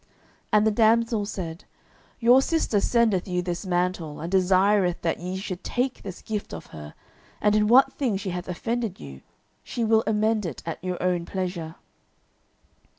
And 0.51 0.65
the 0.65 0.71
damsel 0.71 1.27
said, 1.27 1.65
"Your 2.19 2.41
sister 2.41 2.79
sendeth 2.81 3.27
you 3.27 3.43
this 3.43 3.67
mantle, 3.67 4.19
and 4.19 4.31
desireth 4.31 4.99
that 5.03 5.19
ye 5.19 5.37
should 5.37 5.63
take 5.63 6.01
this 6.01 6.23
gift 6.23 6.55
of 6.55 6.65
her, 6.73 6.95
and 7.39 7.55
in 7.55 7.67
what 7.67 7.93
thing 7.93 8.17
she 8.17 8.31
hath 8.31 8.47
offended 8.47 8.99
you, 8.99 9.21
she 9.63 9.83
will 9.83 10.03
amend 10.07 10.43
it 10.47 10.63
at 10.65 10.83
your 10.83 10.97
own 11.03 11.27
pleasure." 11.27 11.75